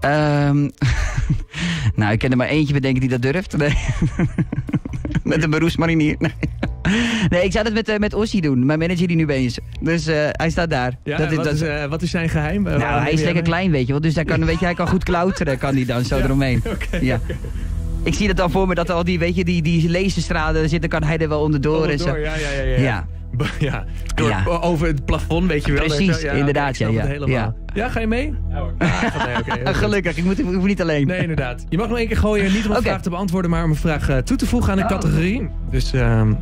Ehm, 0.00 0.68
nou, 2.00 2.12
ik 2.12 2.18
ken 2.18 2.30
er 2.30 2.36
maar 2.36 2.48
eentje 2.48 2.72
bedenken 2.74 3.00
die 3.00 3.10
dat 3.10 3.22
durft. 3.22 3.56
Nee. 3.56 3.74
met 5.24 5.42
een 5.42 5.50
beroepsmarinier. 5.50 6.16
Nee. 6.18 6.32
nee, 7.28 7.44
ik 7.44 7.52
zou 7.52 7.64
dat 7.64 7.72
met, 7.72 7.88
eh, 7.88 7.98
met 7.98 8.14
Ossie 8.14 8.40
doen. 8.40 8.66
Mijn 8.66 8.78
manager 8.78 9.06
die 9.06 9.16
nu 9.16 9.26
bij 9.26 9.44
is. 9.44 9.58
Dus 9.80 10.06
eh, 10.06 10.16
hij 10.32 10.50
staat 10.50 10.70
daar. 10.70 10.98
Ja, 11.04 11.16
dat, 11.16 11.34
wat, 11.34 11.44
dat, 11.44 11.54
is, 11.60 11.86
wat 11.88 12.02
is 12.02 12.10
zijn 12.10 12.28
geheim? 12.28 12.66
Eh, 12.66 12.76
nou, 12.78 13.00
hij 13.00 13.10
is 13.12 13.16
lekker 13.16 13.34
mee? 13.34 13.42
klein, 13.42 13.70
weet 13.70 13.86
je 13.86 13.92
wel. 13.92 14.00
Dus 14.00 14.14
hij 14.14 14.24
kan, 14.24 14.44
weet 14.50 14.58
je, 14.58 14.64
hij 14.64 14.74
kan 14.74 14.88
goed 14.88 15.04
klauteren, 15.04 15.58
kan 15.58 15.74
hij 15.74 15.84
dan, 15.84 16.04
zo 16.04 16.16
Ja. 16.16 16.24
eromheen. 16.24 16.62
Oké, 16.66 16.96
Ja. 16.96 17.20
Ik 18.06 18.14
zie 18.14 18.26
dat 18.26 18.36
dan 18.36 18.50
voor 18.50 18.66
me, 18.68 18.74
dat 18.74 18.90
al 18.90 19.04
die, 19.04 19.18
weet 19.18 19.36
je, 19.36 19.44
die, 19.44 19.62
die 19.62 19.90
laserstralen 19.90 20.68
zitten, 20.68 20.90
kan 20.90 21.02
hij 21.02 21.18
er 21.18 21.28
wel 21.28 21.40
onderdoor 21.40 21.86
en 21.88 21.98
zo. 21.98 22.04
Door, 22.06 22.18
ja, 22.18 22.34
ja, 22.36 22.62
ja. 22.62 22.78
ja. 22.80 23.06
Ja. 23.58 23.84
Door, 24.14 24.28
Ja. 24.28 24.44
Over 24.44 24.86
het 24.86 25.04
plafond, 25.04 25.46
weet 25.46 25.66
je 25.66 25.72
wel. 25.72 25.84
Precies, 25.84 26.20
Ja, 26.22 26.32
inderdaad, 26.32 26.76
ja, 26.78 26.90
het 26.90 27.24
ja. 27.28 27.54
Ja. 27.74 27.88
ga 27.88 28.00
je 28.00 28.06
mee? 28.06 28.34
Ja 28.50 28.58
hoor. 28.58 28.72
oké, 28.78 29.52
oké. 29.60 29.72
Gelukkig, 29.82 30.16
ik 30.16 30.24
moet, 30.24 30.38
ik 30.38 30.44
hoef 30.44 30.64
niet 30.64 30.80
alleen. 30.82 31.06
Nee, 31.06 31.20
inderdaad. 31.20 31.64
Je 31.68 31.76
mag 31.76 31.88
nog 31.88 31.98
één 31.98 32.06
keer 32.06 32.16
gooien, 32.16 32.52
niet 32.52 32.64
om 32.64 32.70
een 32.70 32.76
Oké. 32.76 32.86
vraag 32.86 33.02
te 33.02 33.10
beantwoorden, 33.10 33.50
maar 33.50 33.64
om 33.64 33.70
een 33.70 33.76
vraag 33.76 34.08
eh, 34.08 34.16
toe 34.16 34.36
te 34.36 34.46
voegen 34.46 34.70
aan 34.70 34.76
de 34.76 34.82
Oh. 34.82 34.88
categorie. 34.88 35.48
Dus, 35.70 35.92
ehm 35.92 36.32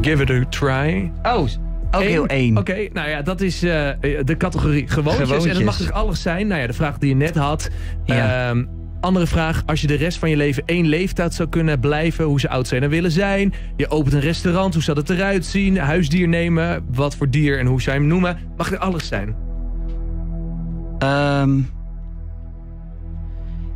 give 0.00 0.22
it 0.22 0.30
a 0.30 0.44
try. 0.48 1.10
Oh, 1.22 1.38
ook 1.38 1.48
Eén? 1.90 2.00
heel 2.08 2.26
één. 2.26 2.56
Oké, 2.58 2.88
nou 2.92 3.08
ja, 3.08 3.22
dat 3.22 3.40
is 3.40 3.62
eh, 3.62 3.88
de 4.24 4.36
categorie 4.38 4.88
gewoontjes. 4.88 5.44
En 5.46 5.54
dat 5.54 5.62
mag 5.62 5.76
dus 5.76 5.90
alles 5.92 6.22
zijn. 6.22 6.46
Nou 6.46 6.60
ja, 6.60 6.66
de 6.66 6.72
vraag 6.72 6.98
die 6.98 7.08
je 7.08 7.14
net 7.16 7.36
had. 7.36 7.70
Ja. 8.04 8.48
Ehm, 8.48 8.64
andere 9.04 9.26
vraag, 9.26 9.62
als 9.66 9.80
je 9.80 9.86
de 9.86 9.94
rest 9.94 10.18
van 10.18 10.30
je 10.30 10.36
leven 10.36 10.62
één 10.66 10.86
leeftijd 10.86 11.34
zou 11.34 11.48
kunnen 11.48 11.80
blijven, 11.80 12.24
hoe 12.24 12.40
zou 12.40 12.52
oud 12.52 12.68
zijn 12.68 12.82
en 12.82 12.90
willen 12.90 13.10
zijn? 13.10 13.54
Je 13.76 13.90
opent 13.90 14.14
een 14.14 14.20
restaurant, 14.20 14.74
hoe 14.74 14.82
zou 14.82 14.98
het 14.98 15.10
eruit 15.10 15.44
zien? 15.44 15.78
Huisdier 15.78 16.28
nemen, 16.28 16.84
wat 16.92 17.16
voor 17.16 17.30
dier 17.30 17.58
en 17.58 17.66
hoe 17.66 17.82
zou 17.82 17.96
je 17.96 18.00
hem 18.02 18.10
noemen? 18.10 18.38
Mag 18.56 18.72
er 18.72 18.78
alles 18.78 19.06
zijn? 19.06 19.36
Ehm, 20.98 21.60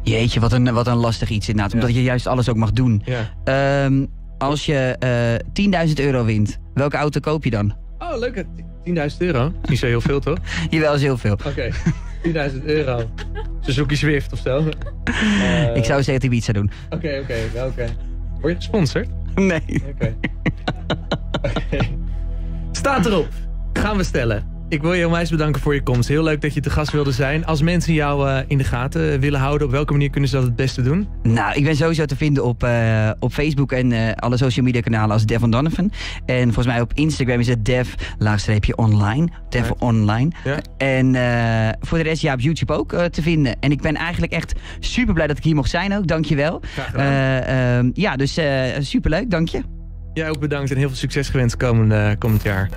jeetje, 0.02 0.40
wat 0.40 0.52
een, 0.52 0.72
wat 0.72 0.86
een 0.86 0.96
lastig 0.96 1.28
iets 1.28 1.48
inderdaad. 1.48 1.74
Omdat 1.74 1.94
je 1.94 2.02
juist 2.02 2.26
alles 2.26 2.48
ook 2.48 2.56
mag 2.56 2.72
doen. 2.72 3.02
Ja. 3.04 3.30
Ehm, 3.44 4.06
als 4.38 4.66
je 4.66 4.96
eh 4.98 5.88
10.000 5.88 6.00
euro 6.00 6.24
wint, 6.24 6.58
welke 6.74 6.96
auto 6.96 7.20
koop 7.20 7.44
je 7.44 7.50
dan? 7.50 7.76
Oh, 7.98 8.18
leuk. 8.18 8.44
10.000 8.84 8.94
euro. 9.18 9.52
Niet 9.68 9.78
zo 9.78 9.86
heel 9.86 10.00
veel, 10.00 10.20
toch? 10.20 10.38
Jawel, 10.70 10.94
is 10.94 11.02
heel 11.02 11.18
veel. 11.18 11.32
Oké, 11.32 11.70
10.000 12.24 12.64
euro. 12.64 13.10
Suzuki 13.60 13.96
Swift 13.96 14.32
of 14.32 14.38
zo. 14.38 14.62
Eh, 15.42 15.76
Ik 15.76 15.84
zou 15.84 16.02
zeggen 16.02 16.24
Ibiza 16.24 16.52
doen. 16.52 16.70
Oké, 16.90 17.18
oké, 17.22 17.34
oké. 17.66 17.86
Word 18.40 18.52
je 18.52 18.54
gesponsord? 18.56 19.08
Nee. 19.34 19.82
Oké. 19.94 20.14
Oké. 21.42 21.78
Staat 22.72 23.06
erop. 23.06 23.28
Gaan 23.72 23.96
we 23.96 24.04
stellen. 24.04 24.46
Ik 24.70 24.82
wil 24.82 24.92
je 24.92 25.06
onwijs 25.06 25.30
bedanken 25.30 25.60
voor 25.60 25.74
je 25.74 25.82
komst. 25.82 26.08
Heel 26.08 26.22
leuk 26.22 26.40
dat 26.40 26.54
je 26.54 26.60
te 26.60 26.70
gast 26.70 26.92
wilde 26.92 27.12
zijn. 27.12 27.46
Als 27.46 27.62
mensen 27.62 27.94
jou 27.94 28.28
eh, 28.28 28.38
in 28.46 28.58
de 28.58 28.64
gaten 28.64 29.20
willen 29.20 29.40
houden, 29.40 29.66
op 29.66 29.72
welke 29.72 29.92
manier 29.92 30.10
kunnen 30.10 30.28
ze 30.28 30.36
dat 30.36 30.44
het 30.44 30.56
beste 30.56 30.82
doen? 30.82 31.08
Nou, 31.22 31.54
ik 31.54 31.64
ben 31.64 31.76
sowieso 31.76 32.04
te 32.04 32.16
vinden 32.16 32.44
op, 32.44 32.62
eh, 32.62 33.10
op 33.18 33.32
Facebook 33.32 33.72
en 33.72 33.92
eh, 33.92 34.12
alle 34.14 34.36
social 34.36 34.64
media 34.64 34.80
kanalen 34.80 35.10
als 35.10 35.26
Dev 35.26 35.40
van 35.40 35.50
Donovan. 35.50 35.92
En 36.26 36.44
volgens 36.44 36.66
mij 36.66 36.80
op 36.80 36.92
Instagram 36.94 37.40
is 37.40 37.48
het 37.48 37.64
Dev, 37.64 37.94
laagstreepje 38.18 38.76
online. 38.76 39.28
Dev 39.48 39.62
Right. 39.62 39.80
online. 39.82 40.30
Ja. 40.44 40.58
En 40.76 41.14
eh, 41.14 41.68
voor 41.80 41.98
de 41.98 42.04
rest, 42.04 42.22
ja, 42.22 42.32
op 42.32 42.40
YouTube 42.40 42.72
ook 42.72 42.92
eh, 42.92 43.04
te 43.04 43.22
vinden. 43.22 43.56
En 43.60 43.70
ik 43.70 43.80
ben 43.80 43.94
eigenlijk 43.94 44.32
echt 44.32 44.52
super 44.78 45.14
blij 45.14 45.26
dat 45.26 45.38
ik 45.38 45.44
hier 45.44 45.54
mocht 45.54 45.70
zijn 45.70 45.96
ook. 45.96 46.06
Dankjewel. 46.06 46.60
Graag 46.62 46.90
gedaan. 46.90 47.06
Eh 47.12 47.76
ehm, 47.78 47.90
ja, 47.94 48.16
dus 48.16 48.36
eh 48.36 48.62
super 48.80 49.10
leuk, 49.10 49.30
dank 49.30 49.48
je. 49.48 49.60
Jij 50.14 50.28
ook 50.28 50.40
bedankt 50.40 50.70
en 50.70 50.76
heel 50.76 50.88
veel 50.88 50.96
succes 50.96 51.28
gewenst 51.28 51.56
komend, 51.56 51.92
eh, 51.92 52.10
komend 52.18 52.42
jaar. 52.42 52.68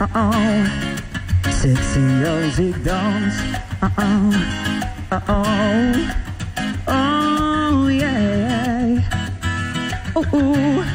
Uh-oh. 0.00 0.64
Sexy 1.48 2.24
als 2.24 2.58
ik 2.58 2.84
dans. 2.84 3.34
Uh-oh. 3.82 4.34
Uh-oh. 5.12 5.96
Oh, 6.84 7.90
yeah. 7.90 8.98
Oeh, 10.14 10.32
oeh. 10.32 10.86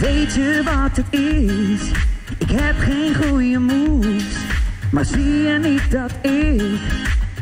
Weet 0.00 0.34
je 0.34 0.62
wat 0.64 0.96
het 0.96 1.20
is? 1.20 1.90
Ik 2.38 2.50
heb 2.50 2.74
geen 2.78 3.14
goede 3.14 3.58
moves. 3.58 4.24
Maar 4.90 5.04
zie 5.04 5.42
je 5.42 5.58
niet 5.58 5.90
dat 5.90 6.12
ik 6.22 6.80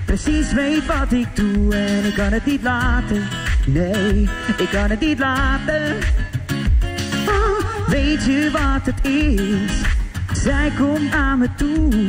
precies 0.04 0.52
weet 0.52 0.86
wat 0.86 1.12
ik 1.12 1.26
doe 1.36 1.74
en 1.74 2.04
ik 2.04 2.14
kan 2.14 2.32
het 2.32 2.46
niet 2.46 2.62
laten? 2.62 3.22
Nee, 3.66 4.28
ik 4.56 4.68
kan 4.70 4.90
het 4.90 5.00
niet 5.00 5.18
laten. 5.18 5.96
Weet 7.94 8.24
je 8.24 8.50
wat 8.52 8.94
het 8.94 9.06
is? 9.06 9.72
Zij 10.42 10.72
komt 10.78 11.10
naar 11.10 11.38
me 11.38 11.48
toe. 11.56 12.08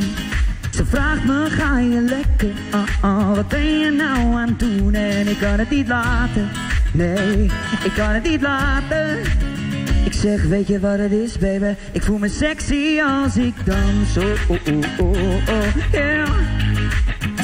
Ze 0.70 0.86
vraagt 0.86 1.24
me, 1.24 1.46
ga 1.50 1.78
je 1.78 2.00
lekker? 2.00 2.50
Oh, 2.74 3.10
oh, 3.10 3.34
wat 3.34 3.48
ben 3.48 3.78
je 3.78 3.90
nou 3.90 4.34
aan 4.34 4.48
het 4.48 4.58
doen? 4.58 4.94
En 4.94 5.28
ik 5.28 5.38
kan 5.38 5.58
het 5.58 5.70
niet 5.70 5.88
laten. 5.88 6.48
Nee, 6.92 7.42
ik 7.84 7.92
kan 7.96 8.08
het 8.08 8.22
niet 8.22 8.40
laten. 8.40 9.18
Ik 10.04 10.12
zeg, 10.12 10.42
weet 10.42 10.66
je 10.66 10.80
wat 10.80 10.98
het 10.98 11.12
is, 11.12 11.38
baby? 11.38 11.74
Ik 11.92 12.02
voel 12.02 12.18
me 12.18 12.28
sexy 12.28 13.00
als 13.02 13.36
ik 13.36 13.54
dans. 13.64 14.16
Oh, 14.16 14.24
oh, 14.48 14.56
oh, 14.98 15.10
oh, 15.10 15.48
oh, 15.48 15.92
yeah. 15.92 16.28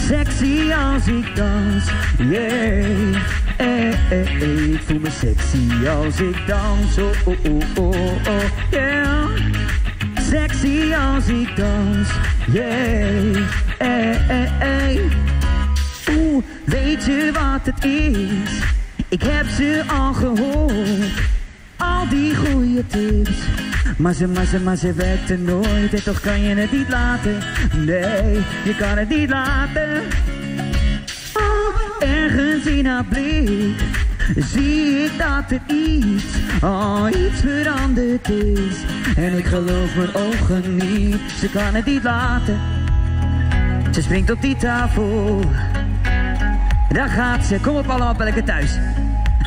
Sexy 0.08 0.72
als 0.72 1.06
ik 1.06 1.36
dans, 1.36 1.84
yeah. 2.18 3.41
Eh, 3.62 3.88
eh, 4.10 4.42
eh. 4.42 4.72
Ik 4.72 4.80
voel 4.86 4.98
me 4.98 5.10
sexy 5.10 5.86
als 5.86 6.20
ik 6.20 6.46
dans, 6.46 6.98
oh, 6.98 7.26
oh, 7.26 7.34
oh, 7.44 7.62
oh, 7.78 7.94
oh, 8.28 8.42
yeah. 8.70 9.28
Sexy 10.30 10.94
als 10.94 11.28
ik 11.28 11.56
dans, 11.56 12.08
yeah. 12.52 13.36
Eh, 13.78 14.30
eh, 14.30 14.90
eh. 14.90 15.00
Weet 16.64 17.04
je 17.04 17.30
wat 17.32 17.74
het 17.74 17.84
is? 17.84 18.62
Ik 19.08 19.22
heb 19.22 19.46
ze 19.46 19.82
al 19.86 20.12
gehoord. 20.12 21.22
Al 21.76 22.08
die 22.08 22.36
goede 22.36 22.86
tips. 22.86 23.38
Maar 23.96 24.14
ze, 24.14 24.26
maar 24.26 24.46
ze, 24.46 24.60
maar 24.60 24.76
ze 24.76 24.92
werkten 24.92 25.44
nooit. 25.44 25.94
En 25.94 26.02
toch 26.02 26.20
kan 26.20 26.40
je 26.40 26.54
het 26.54 26.72
niet 26.72 26.88
laten. 26.88 27.36
Nee, 27.76 28.34
je 28.64 28.76
kan 28.78 28.98
het 28.98 29.08
niet 29.08 29.28
laten. 29.28 30.02
Ergens 32.02 32.66
in 32.66 32.86
haar 32.86 33.04
blik. 33.04 33.80
Zie 34.36 35.04
ik 35.04 35.12
dat 35.18 35.50
er 35.50 35.74
iets, 35.76 36.24
oh 36.62 37.06
iets 37.08 37.40
veranderd 37.40 38.28
is. 38.28 38.76
En 39.16 39.38
ik 39.38 39.44
geloof 39.44 39.96
mijn 39.96 40.14
ogen 40.14 40.76
niet. 40.76 41.30
Ze 41.38 41.48
kan 41.48 41.74
het 41.74 41.84
niet 41.84 42.02
laten. 42.02 42.60
Ze 43.90 44.02
springt 44.02 44.30
op 44.30 44.42
die 44.42 44.56
tafel. 44.56 45.40
Daar 46.88 47.08
gaat 47.08 47.44
ze, 47.44 47.60
kom 47.60 47.76
op 47.76 47.88
allemaal 47.88 48.14
lekker 48.18 48.44
thuis. 48.44 48.78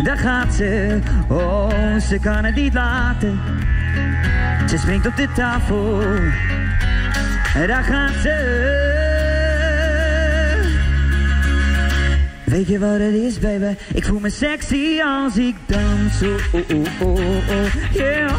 Daar 0.03 0.17
gaat 0.17 0.53
ze, 0.53 0.99
oh 1.27 1.97
ze 1.99 2.19
kan 2.19 2.43
het 2.43 2.55
niet 2.55 2.73
laten. 2.73 3.39
Ze 4.69 4.77
springt 4.77 5.07
op 5.07 5.15
de 5.15 5.27
tafel. 5.35 5.99
Daar 7.67 7.83
gaat 7.83 8.13
ze. 8.21 8.94
Weet 12.45 12.67
je 12.67 12.79
wat 12.79 12.99
het 12.99 13.13
is, 13.13 13.39
baby? 13.39 13.75
Ik 13.93 14.05
voel 14.05 14.19
me 14.19 14.29
sexy 14.29 15.01
als 15.01 15.37
ik 15.37 15.55
dans. 15.65 16.21
Oh, 16.21 16.69
oh, 16.69 17.01
oh, 17.01 17.19
oh. 17.95 18.33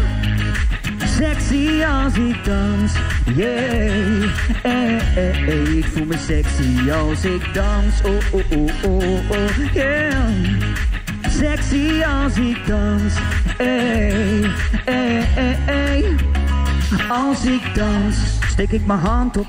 Sexy 1.19 1.85
als 1.85 2.17
ik 2.17 2.45
dans, 2.45 2.93
yeah. 3.35 4.23
Eh, 4.63 5.17
eh, 5.17 5.49
eh. 5.49 5.77
Ik 5.77 5.85
voel 5.85 6.05
me 6.05 6.17
sexy 6.27 6.91
als 6.91 7.25
ik 7.25 7.55
dans. 7.55 8.03
Oh, 8.05 8.35
oh, 8.91 9.73
yeah. 9.73 10.13
Sexy 11.31 12.03
als 12.03 12.37
ik 12.37 12.67
dans, 12.67 13.15
eh, 13.59 14.45
eh, 14.45 15.37
eh, 15.37 15.99
eh. 15.99 16.05
Als 17.09 17.45
ik 17.45 17.75
dans, 17.75 18.17
steek 18.49 18.71
ik 18.71 18.87
mijn 18.87 18.99
hand 18.99 19.37
op. 19.37 19.47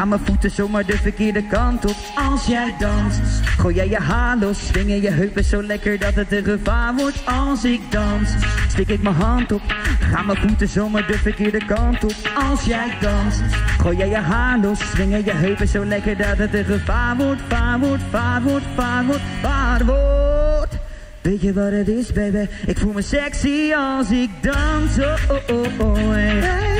Ga 0.00 0.06
mijn 0.06 0.20
voeten 0.24 0.50
zomaar 0.50 0.86
de 0.86 0.96
verkeerde 0.96 1.46
kant 1.46 1.84
op. 1.84 1.96
Als 2.14 2.46
jij 2.46 2.74
danst, 2.78 3.20
gooi 3.58 3.74
jij 3.74 3.88
je 3.88 3.98
haar 3.98 4.38
los. 4.38 4.66
Swingen 4.66 5.00
je 5.00 5.10
heupen 5.10 5.44
zo 5.44 5.62
lekker 5.62 5.98
dat 5.98 6.14
het 6.14 6.32
een 6.32 6.44
gevaar 6.44 6.94
wordt. 6.94 7.26
Als 7.26 7.64
ik 7.64 7.80
dans, 7.90 8.30
steek 8.68 8.88
ik 8.88 9.02
mijn 9.02 9.14
hand 9.14 9.52
op. 9.52 9.60
Ga 10.00 10.22
mijn 10.22 10.38
voeten 10.38 10.68
zomaar 10.68 11.06
de 11.06 11.18
verkeerde 11.18 11.64
kant 11.64 12.04
op. 12.04 12.14
Als 12.50 12.64
jij 12.64 12.96
danst, 13.00 13.40
gooi 13.80 13.96
jij 13.96 14.08
je 14.08 14.16
haar 14.16 14.58
los. 14.58 14.90
Swingen 14.90 15.24
je 15.24 15.32
heupen 15.32 15.68
zo 15.68 15.84
lekker 15.84 16.16
dat 16.16 16.38
het 16.38 16.54
een 16.54 16.64
gevaar 16.64 17.16
wordt. 17.16 17.40
Vaar 17.48 17.78
wordt, 17.78 18.02
vaar 18.10 18.42
wordt, 18.42 18.66
vaar 18.74 19.04
wordt, 19.04 19.22
vaar 19.40 19.84
wordt. 19.84 20.78
Weet 21.20 21.40
je 21.40 21.52
wat 21.52 21.70
het 21.70 21.88
is, 21.88 22.12
baby? 22.12 22.46
Ik 22.66 22.78
voel 22.78 22.92
me 22.92 23.02
sexy 23.02 23.74
als 23.74 24.10
ik 24.10 24.30
dans. 24.40 24.98
Oh, 24.98 25.14
oh, 25.48 25.80
oh, 25.80 25.88
oh, 25.88 26.12
hey. 26.12 26.79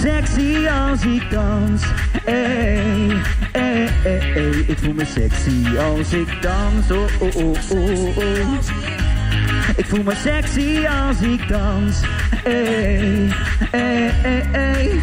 Sexy 0.00 0.66
als 0.68 1.04
ik 1.04 1.30
dans. 1.30 1.82
Hey, 2.24 3.22
hey, 3.52 3.88
hey, 4.02 4.18
hey. 4.18 4.64
Ik 4.66 4.78
voel 4.78 4.94
me 4.94 5.04
sexy 5.04 5.76
als 5.78 6.12
ik 6.12 6.42
dans. 6.42 6.90
Oh, 6.90 7.04
oh, 7.20 7.36
oh, 7.36 7.56
oh, 7.70 8.16
oh. 8.16 8.58
Ik 9.76 9.86
voel 9.86 10.02
me 10.02 10.14
sexy 10.14 10.86
als 10.86 11.20
ik 11.20 11.48
dans. 11.48 12.00
Hey, 12.44 13.28
hey, 13.70 14.10
hey, 14.22 14.46
hey. 14.52 15.00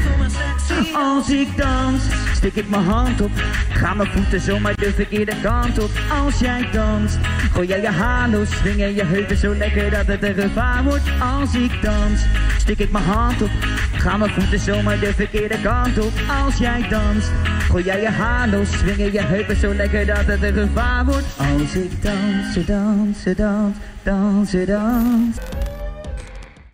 Als 0.93 1.29
ik 1.29 1.57
dans, 1.57 2.03
steek 2.33 2.55
ik 2.55 2.69
mijn 2.69 2.83
hand 2.83 3.21
op. 3.21 3.31
Ga 3.69 3.93
mijn 3.93 4.09
voeten 4.09 4.41
zomaar 4.41 4.75
de 4.75 4.91
verkeerde 4.93 5.33
kant 5.41 5.79
op. 5.83 5.89
Als 6.23 6.39
jij 6.39 6.69
danst, 6.71 7.17
gooi 7.51 7.67
jij 7.67 7.81
je 7.81 7.87
haar 7.87 8.29
los. 8.29 8.49
Swingen 8.49 8.95
je 8.95 9.05
heupen 9.05 9.37
zo 9.37 9.55
lekker 9.55 9.89
dat 9.89 10.05
het 10.05 10.23
een 10.23 10.33
gevaar 10.33 10.83
wordt. 10.83 11.03
Als 11.39 11.53
ik 11.53 11.81
dans, 11.81 12.21
steek 12.57 12.79
ik 12.79 12.91
mijn 12.91 13.03
hand 13.03 13.41
op. 13.41 13.49
Ga 13.97 14.17
mijn 14.17 14.31
voeten 14.31 14.59
zomaar 14.59 14.99
de 14.99 15.13
verkeerde 15.13 15.61
kant 15.61 15.99
op. 15.99 16.11
Als 16.43 16.57
jij 16.57 16.87
danst, 16.89 17.31
gooi 17.69 17.83
jij 17.83 18.01
je 18.01 18.09
haar 18.09 18.47
los. 18.47 18.71
Swingen 18.77 19.11
je 19.11 19.21
heupen 19.21 19.55
zo 19.55 19.73
lekker 19.73 20.05
dat 20.05 20.25
het 20.25 20.43
een 20.43 20.53
gevaar 20.53 21.05
wordt. 21.05 21.25
Als 21.37 21.75
ik 21.75 22.01
dans, 22.01 22.65
dans, 22.65 23.23
dans, 23.35 23.75
dans, 24.03 24.51
dans. 24.65 25.66